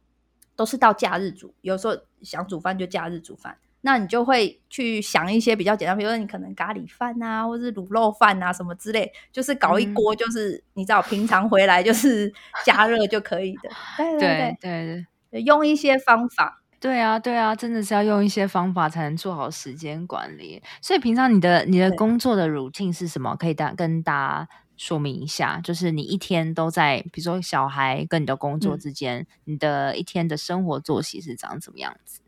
[0.56, 13.70] 都是到假日煮，有时候想煮饭就假日煮饭，那你就会去想一些比较简单，比如说你可能咖喱饭啊，或是卤肉饭啊什么之类，就是搞一锅，就是、嗯、你知道平常回来就是 加热就可以的。
[14.18, 14.18] 对，
[14.62, 16.62] 对对用一些方法。
[16.80, 20.62] 对啊，对啊，真的是要用一些方法才能做好时间管理。
[20.82, 23.36] 所以平常你的你的工作的 routine 是什么？
[23.36, 25.60] 可以大跟大家说明一下。
[25.64, 32.22] 就是你一天都在，比如说小孩跟你的工作之间，嗯、你的一天的生活作息是长什么样子？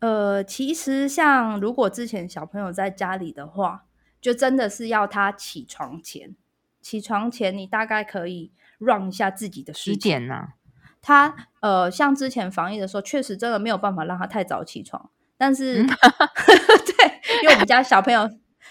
[0.00, 3.86] 呃，其实像如果之前小朋友在家里的话，
[4.20, 6.36] 就真的是要他起床前，
[6.82, 9.98] 起床前你大概可以 run 一下自己的时间。
[9.98, 10.48] 几点呢？
[11.06, 15.10] 他呃，像之前防疫的时候，确实真的没有办法让他太早起床。
[15.36, 15.86] 但是，嗯、
[16.86, 18.26] 对，因为我们家小朋友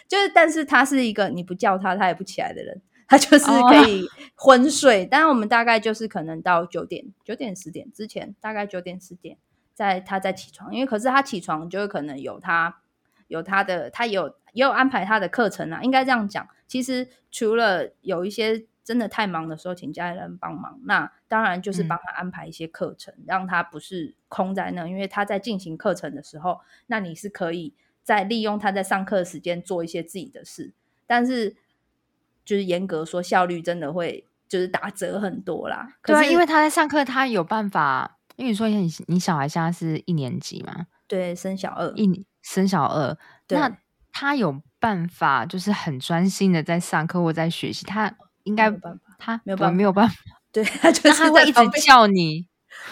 [0.07, 5.05] 就是，但是他是一个你不叫他他也不起来的人，他就是可 以昏睡。
[5.05, 9.37] 但是、哦、我们大概就是可能到九点、九点十点之前，大概九点十点，
[9.75, 10.73] 在他再起床。
[10.73, 12.77] 因为可是他起床就会可能有他
[13.27, 15.81] 有他的，他有也有安排他的课程啊。
[15.83, 18.65] 应该这样讲，其实除了有一些。
[18.83, 20.77] 真的太忙的时候，请家人帮忙。
[20.83, 24.85] 那当然就是帮他安排一些课程，嗯、让他不是空在那。
[24.87, 30.73] 因为他在进行课程的时候，那你是可以再利用他在上课的时间做一些自己的事。
[31.07, 31.55] 但是，
[32.43, 35.95] 就是严格说，效率真的会就是打折很多啦。
[36.03, 38.19] 对啊，因为他在上课，他有办法。
[38.35, 40.87] 因为你说你你小孩现在是一年级嘛？
[41.07, 43.17] 对，升小二，一升小二。
[43.49, 43.77] 那
[44.11, 47.85] 他有办法，就是很专心的在上课或在学习。
[47.85, 48.13] 他。
[48.43, 50.15] 应该没有办法，他没有办法，没有办法。
[50.51, 52.47] 对，他就是他会一直叫你，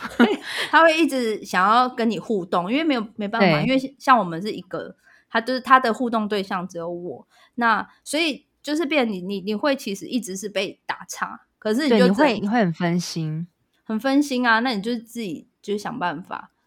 [0.71, 4.95] 他会一直想要跟你互动，因为没有没办法，因为像我们是一个，
[5.29, 13.47] 他就是他的互动对象只有我，那所以就是变你你你会其实一直是被打岔，可是你就你会你会很分心，
[13.83, 14.59] 很分心啊。
[14.61, 16.60] 那你就自己就想办法，对，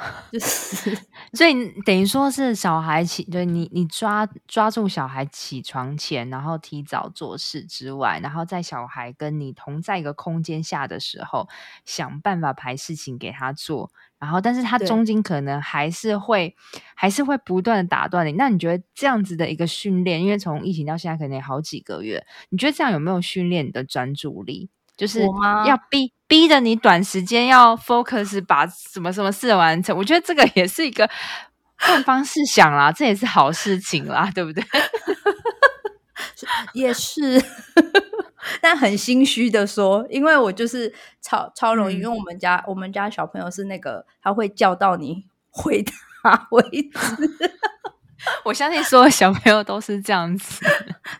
[0.32, 0.98] 就是
[1.32, 11.48] 所以等于说是小孩起，对你你抓抓住小孩起床前，然后提早做事之外，然后在小孩跟你同在一个空间下的时候，
[11.84, 13.90] 想办法排事情给他做。
[14.18, 16.54] 然后，但是他中间可能还是会，
[16.94, 18.32] 还是会不断的打断你。
[18.32, 24.68] 那你觉得这样子的一个训练，因为从疫情到现在可能也好几个月，你觉得这样有没有训练你的专注力？
[25.00, 25.22] 就是
[25.66, 29.96] 要逼逼着你短时间要 focus，把什么什么事完成。
[29.96, 31.08] 我觉得这个也是一个
[31.78, 34.62] 换方式想啦，这也是好事情啦，对不对？
[36.74, 37.42] 也是。
[38.60, 47.50] 但很心虚的说，因为我就是超超容易，嗯、因为我们家我们家小朋友是那个他会叫到你回答为止。
[48.44, 50.62] 我相信所有小朋友都是这样子，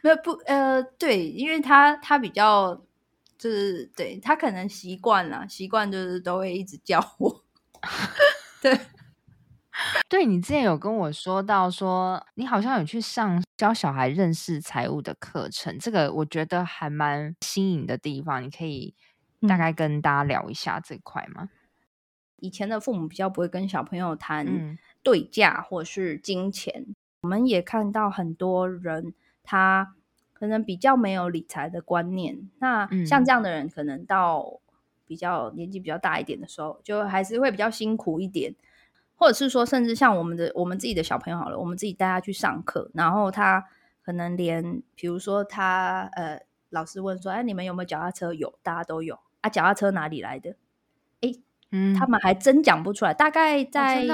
[0.03, 2.79] 没有不呃对，因为他他比较
[3.41, 7.45] 就是对他可能习惯了，习惯就是都会一直叫我，
[8.63, 8.79] 对。
[10.11, 18.95] 对，你之前有跟我说到说，你好像有去上教小孩认识财务的课程，这个我觉得还蛮新颖的地方，你可以
[19.49, 21.49] 大概跟大家聊一下这块吗？
[22.37, 29.95] 以前的父母比较不会跟小朋友谈对价或是金钱，嗯、我们也看到很多人他
[30.41, 34.59] 可能比较没有理财的观念，那像这样的人，可能到
[35.07, 38.55] 比较年纪比较大一点的时候，就还是会比较辛苦一点。
[39.17, 43.67] 或者是说，甚至像我们的我们自己的小朋友好了，我们自己带他去上课，然后他
[44.03, 48.33] 可能连，比如说他呃，老师问说，哎，你们有没有脚踏车？
[48.33, 49.51] 有，大家都有啊。
[49.51, 50.57] 脚踏车哪里来的？
[51.21, 51.35] 哎，
[51.71, 53.13] 嗯，他们还真讲不出来。
[53.13, 54.07] 大概在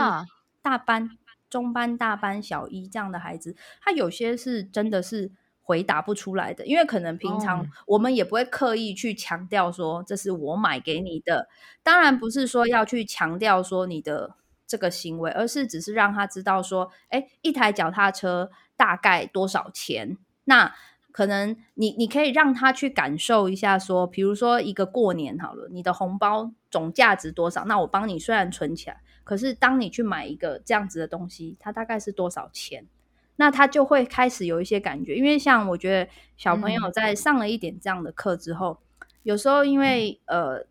[0.61, 1.11] 大班、哦、
[1.49, 5.31] 中班、大班、小一这样的孩子，他有些是真的是
[5.67, 11.47] 回答不出来的，因为可能平常我们也不会刻意去强调说这是我买给你的，
[11.83, 14.37] 当然不是说要去强调说你的。
[14.69, 20.19] 这个行为，而是只是让他知道说，哎，一台脚踏车大概多少钱？
[20.43, 20.75] 那
[21.13, 27.65] 可能你你可以让他去感受一下，说，比如说一个过年好了，你的红包总价值多少？
[27.67, 32.89] 那我帮你虽然存起来，可是当你去买一个这样子的东西，它大概是多少钱？
[33.37, 40.67] 那他就会开始有一些感觉，因为像我觉得小朋友在上了一点这样的课之后，嗯、有时候因为呃。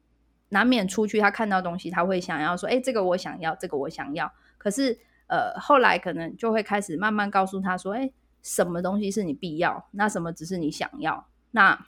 [0.50, 4.98] 难免出去，他看到东西，他会想要说：“哎，这个我想要，这个我想要。”可是，
[5.28, 8.12] 呃，后来可能就会开始慢慢告诉他说：“哎，
[8.44, 9.90] 什么东西是你必要？
[9.92, 11.28] 那什么只是你想要？
[11.52, 11.88] 那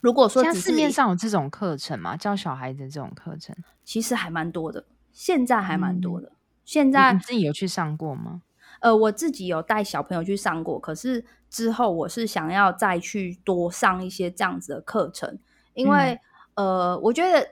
[0.00, 2.16] 如果说，像市面上有这种课程嘛？
[2.16, 6.28] 教小孩子这种课程，其实还蛮多的，现在还蛮多的。
[6.28, 8.42] 嗯、现在你自己有去上过吗？
[8.80, 15.38] 呃，我自己有带小朋友去上过，可是之后我是想要再去多上一些这样子的课程，
[15.72, 16.18] 因为、
[16.54, 17.48] 嗯、呃，我觉得。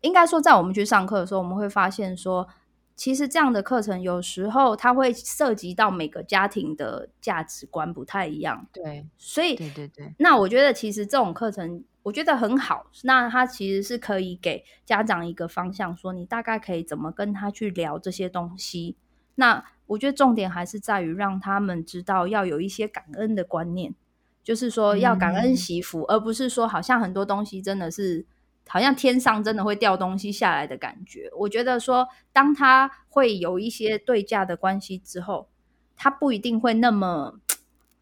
[0.00, 2.46] 应该说，在我们去上课的时候，我们会发现说，
[2.94, 8.66] 其实这样的课程有时候它会涉及到每个家庭的价值观不太一样。
[8.70, 12.86] 对，所以对对对，那我觉得其实这种课程我觉得很好。
[13.04, 18.96] 那它其实是可以给家长一个方向，说你大概可以怎么跟他去聊这些东西。
[19.36, 23.94] 那我觉得重点还是在于让他们知道要有一些感恩的观念，
[24.42, 28.26] 就是说要感恩惜福，嗯、而不是说好像很多东西真的是。
[28.66, 31.30] 好像天上真的会掉东西下来的感觉。
[31.36, 35.48] 我觉得说，当他会有一些对价的关系之后，
[35.94, 37.38] 他不一定会那么，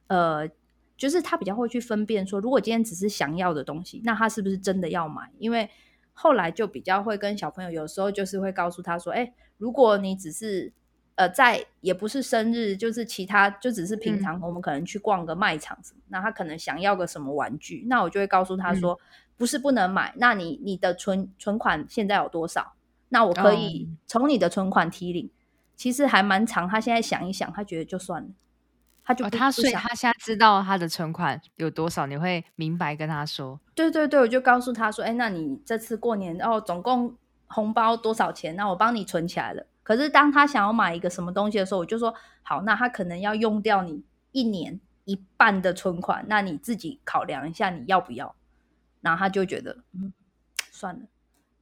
[0.06, 0.48] 呃，
[0.96, 5.32] 就是他比较会去分辨说，如果今天只是想要的东西，那他是不是真的要买？
[5.38, 5.68] 因为
[6.12, 10.72] 后来就比较会跟小朋友，有时候就是会告诉他说，哎，如果你只是
[11.14, 18.92] 呃在也不是生日，就是其他就只是平常，我们可能去逛个卖场什么，嗯、那他可能想要个什么玩具，那我就会告诉他说。
[18.94, 19.06] 嗯
[19.38, 22.74] 不是不能买，那你你的存存款现在有多少？
[23.08, 25.24] 那我可以从你的存款提领。
[25.24, 25.30] Oh.
[25.74, 28.28] 其实还蛮长，他现在想一想，他觉得就算了，
[29.02, 33.58] 他就、oh, 他所以他现在知道他的存款有多少，你会明白跟他说。
[33.74, 37.16] 对对对，我就告诉他说，哎，那你这次过年哦，总共
[37.48, 38.54] 红包多少钱？
[38.54, 39.66] 那我帮你存起来了。
[39.82, 48.34] 可是当他想要买一个什么东西的时候，我就说好，那他可能要用掉你一年一半的存款，那你自己考量一下，你要不要？
[49.00, 50.12] 然后他就觉得，嗯，
[50.70, 51.02] 算了，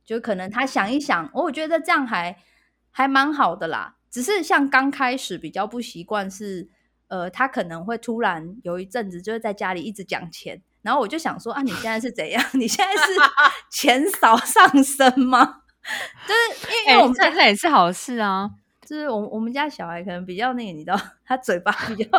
[0.05, 2.37] 就可能他想一想，我觉得这样还
[2.91, 3.97] 还蛮好的啦。
[4.11, 6.69] 只是像刚开始比较不习惯是，
[7.09, 12.45] 呃，他可能会突然有一阵子就是在家里一直讲钱，然后我就想说啊，你现在是怎样？
[12.53, 13.13] 你现在是
[13.71, 15.60] 钱少上升吗？
[16.29, 18.51] 就是因为我们现在也是好事啊。
[18.81, 22.11] 就是我我们家小孩可能比较那个，你知道，他嘴巴比较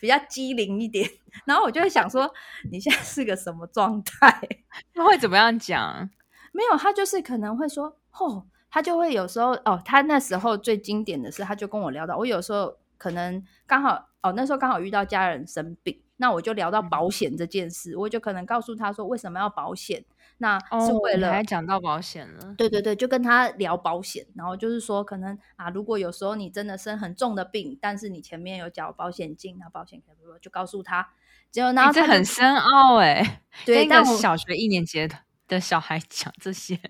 [0.00, 1.10] 比较机灵一点，
[1.44, 2.32] 然后我就会想说，
[2.70, 4.40] 你现在是个什么状态？
[4.94, 6.08] 他会怎么样讲？
[6.52, 20.04] 没有，他就是可能会说，哦，他就会有时候哦，他那时候最经典的是，他就跟我聊到，我有时候可能刚好哦，那时候刚好遇到家人生病，那我就聊到保险这件事，嗯、我就可能告诉他说，为什么要保险？
[20.42, 31.10] 那是为了、哦、还讲到保险了，对对对，就跟他聊保险，然后就是说，可能啊，如果有时候你真的生很重的病，但是你前面有缴保险金，那保险可以就告诉他，
[31.50, 35.06] 结果然后这很深奥哎，对，但小学一年级
[35.46, 36.80] 的小孩讲这些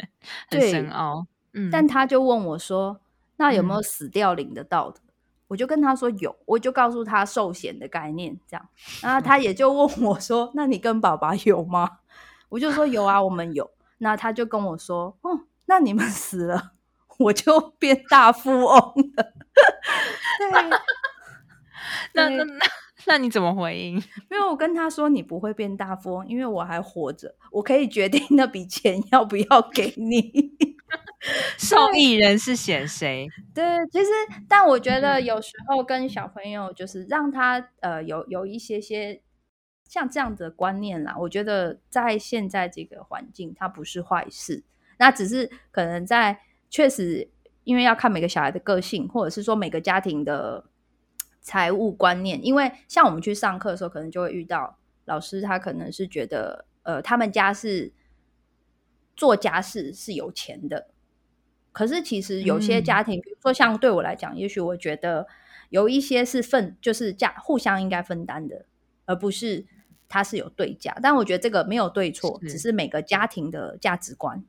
[0.48, 3.00] 很深奥，嗯，但他就问我说，
[3.38, 5.00] 那有没有死掉领得到的？
[5.00, 5.10] 嗯、
[5.48, 8.68] 我就跟他说有，我就告诉他寿险的概念这样，
[9.02, 11.98] 然后他也就问我说，那你跟爸爸有吗？
[12.50, 13.70] 我就说有啊，我们有。
[14.02, 16.72] 那他就跟我说：“哦，那你们死了，
[17.18, 18.74] 我就变大富翁
[19.16, 19.34] 了。
[20.38, 20.50] 对
[22.14, 22.66] ”那那那
[23.06, 23.96] 那你怎么回应？
[24.30, 30.52] 因为我跟他说：“你不会变大富翁，因为我还活着，我可以决定那笔钱要不要给你。
[31.58, 33.28] ”受益人是选谁？
[33.54, 34.08] 对，其实
[34.48, 39.20] 但我觉得有时候跟小朋友就是让他呃有有一些些。
[39.90, 44.62] 像这样的观念啦，我觉得在现在这个环境，它不是坏事。
[44.98, 47.28] 那只是可能在确实，
[47.64, 50.64] 因为要看每个小孩的个性，或者是说每个家庭的
[51.40, 52.38] 财务观念。
[52.46, 57.92] 因为像我们去上课的时候，可能就会遇到老师，他可能是觉得，呃，他们家是
[59.16, 60.86] 做家事是有钱的。
[61.72, 65.26] 可是其实有些家庭，嗯、比如说像对我来讲，也许我觉得
[65.70, 68.66] 有一些是分，就是家互相应该分担的，
[69.06, 69.66] 而不是。
[70.10, 74.44] 它是有对价，但我觉得这个没有对错，是只是每个家庭的价值观。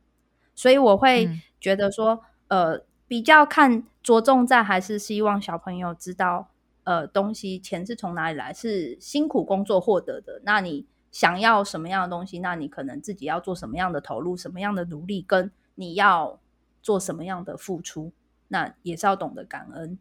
[0.55, 6.49] 所以我会觉得说，嗯、呃，比较看着重在还是希望小朋友知道，
[6.83, 10.41] 呃，东西钱是从哪里来，是辛苦工作获得的。
[10.43, 16.39] 那你想要什么样的东西，那你可能自己要做什么样的投入，什么样的努力，跟你要
[16.81, 18.11] 做什么样的付出，
[18.47, 19.99] 那也是要懂得感恩。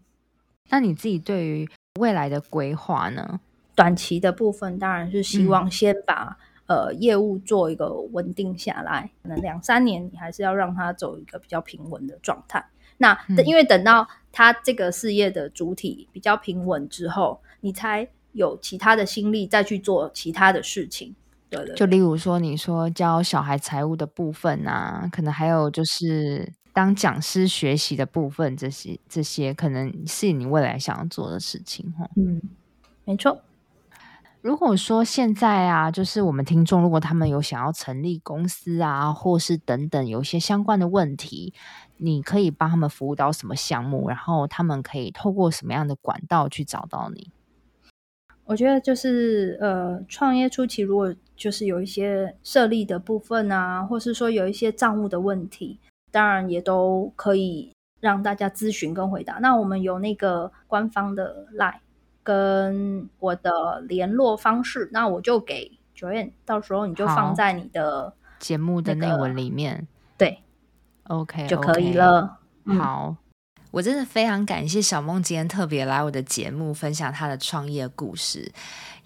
[0.70, 3.40] 那你自己对于未来的规划呢？
[3.74, 12.64] 短期的部分当然是希望先把、嗯、呃业务做一个稳定下来，可能两三年你还是要让它走一个比较平稳的状态。
[12.98, 21.14] 那、嗯、因为等到它这个事业的主体比较平稳之后，你才有其他的心力再去做其他的事情。
[21.48, 31.92] 对，对，对，就例如说你说教小孩财务的部分啊，可能还有就是当讲师学习的部分，这些这些可能是你未来想要做的事情。
[32.16, 32.40] 嗯，
[33.04, 33.40] 没错。
[34.43, 41.53] 如果说现在啊，就是我们听众，如果他们有想要成立公司啊，或是等等有一些相关的问题，
[41.99, 44.09] 你可以帮他们服务到什么项目？
[44.09, 47.30] 然后他们可以透过什么样的管道去找到你？
[48.47, 55.78] 我觉得就是呃，创业初期如果就是有一些设立的部分啊，或是说有一些账务的问题，
[56.11, 57.70] 当然也都可以
[58.01, 59.34] 让大家咨询跟回答。
[59.34, 61.80] 那我们有那个官方的 LINE。
[62.22, 70.42] 跟我的联络方式，那我就给 Joanne，到时候你就放在你的节目的内文里面，对
[71.04, 72.38] ，OK 就可以了。
[72.66, 72.78] Okay.
[72.78, 73.16] 好，
[73.70, 78.52] 我真的非常感谢小梦今天特别来我的节目分享她的创业故事。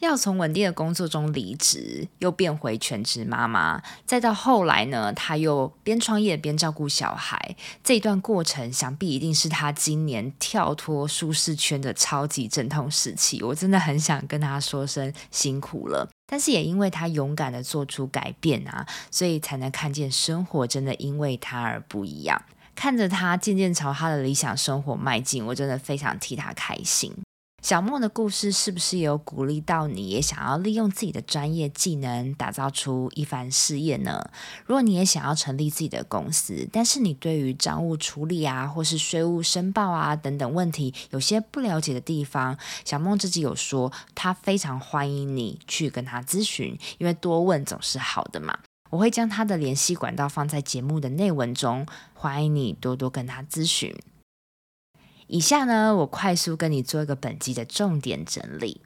[0.00, 13.42] 要从稳定的工作中离职，又变回全职妈妈，再到后来呢，她又边创业边照顾小孩，这一段过程，想必一定是她今年跳脱舒适圈的超级阵痛时期。
[13.42, 22.42] 我真的很想跟她说声辛苦了，但是也因为她勇敢的做出改变啊，所以才能看见生活真的因为她而不一样。
[22.74, 27.14] 看着他渐渐朝他的理想生活迈进，我真的非常替他开心。
[27.62, 34.22] 小梦的故事是不是有鼓励到你，也想要利用自己的专业技能打造出一番事业呢？
[34.66, 48.58] 如果你也想要成立自己的公司，但是你对于账务处理啊，或是税务申报啊等等问题有些不了解的地方，小梦自己有说，他非常欢迎你去跟他咨询，因为多问总是好的嘛。
[48.94, 51.84] 我会将他的联系管道放在节目的内文中，
[52.14, 53.92] 欢迎你多多跟他咨询。
[55.26, 58.80] 以下呢，我快速跟你做一个本集的重点整理。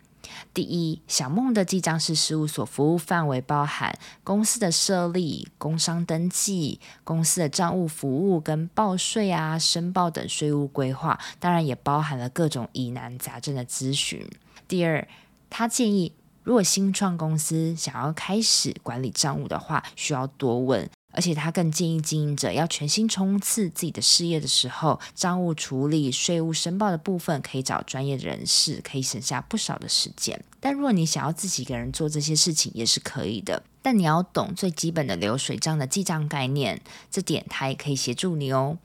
[0.54, 14.26] 第一，小梦的记账式事务所服务范围包含公司的设立、工商登记、公司的账务服务跟报税啊、申报等税务规划，当然也包含了各种疑难杂症的咨询。
[14.66, 15.06] 第二，
[15.50, 16.14] 他建议，
[16.49, 30.42] 如果新创公司想要开始管理账务的话，需要多问，而且他更建议经营者要全心冲刺自己的事业的时候，账务处理、税务申报的部分可以找专业人士，可以省下不少的时间。
[30.59, 33.62] 但如果你想要自己一个人做这些事情，也是可以的。
[33.82, 36.80] 但你要懂最基本的流水账的记账概念，
[37.11, 38.78] 这点他也可以协助你哦。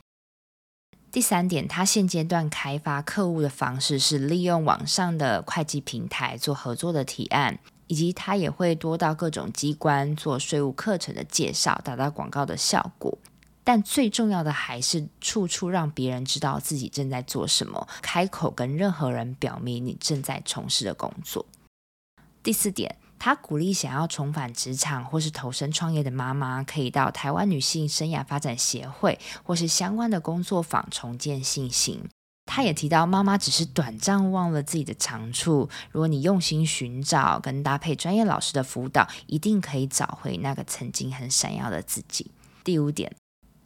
[1.13, 7.59] 第三点，他现阶段开发客户的方式是利用网上的会计平台做合作的提案。
[7.87, 13.15] 以及他也会多到各种机关做税务课程的介绍，达到广告的效果。
[13.63, 21.45] 但最重要的还是处处让别人知道自己正在做什么，开口跟任何人表明你正在从事的工作。
[22.41, 22.95] 第四点，
[23.25, 32.03] 他鼓励想要重返职场或是投身创业的妈妈，可以到台湾女性生涯发展协会或是相关的工作坊重建信心。
[32.45, 35.69] 他也提到，妈妈只是短暂忘了自己的长处。
[35.91, 42.29] 如果你用心寻找跟搭配专业老师的辅导，一定可以找回那个曾经很闪耀的自己。
[42.65, 43.15] 第五点，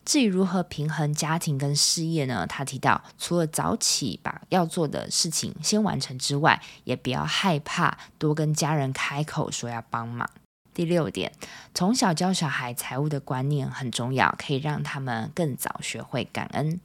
[0.08, 2.48] 至于如何平衡家庭跟事业呢？
[2.48, 10.30] 他提到，除了早起把要做的事情先完成之外，也不要害怕多跟家人开口说要帮忙。
[10.74, 11.34] 第六点，
[11.74, 16.80] 从小教小孩财务的观念很重要，可以让他们更早学会感恩。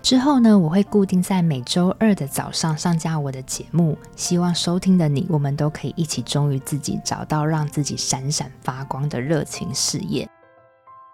[0.00, 10.26] 之后呢，我会固定在每周二的早上上架我的节目，希望收听的你，我们都可以一起忠于自己，找到让自己闪闪发光的热情事业。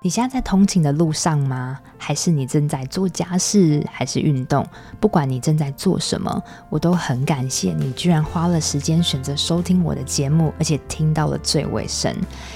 [0.05, 1.79] 你现在在通勤的路上吗？
[1.97, 4.67] 还是你正在做家事，还是运动？
[4.99, 12.13] 不管你正在做什么，我都很感谢你，居然花了时间选择收听我的节目，而且听到了最尾声。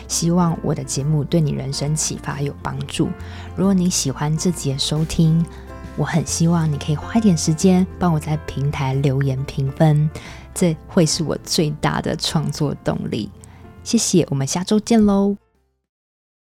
[0.09, 3.09] 希望我的节目对你人生启发有帮助。
[3.55, 5.47] 如果你喜欢这集的收听，
[5.97, 10.11] 我很希望你可以花一点时间帮我在平台留言评分，
[10.53, 13.31] 这会是我最大的创作动力。
[13.85, 15.46] 谢谢，我们下周见喽。